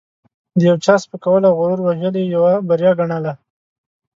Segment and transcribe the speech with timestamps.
[0.57, 3.33] د یو چا سپکول او غرور وژل یې یوه بریا ګڼله.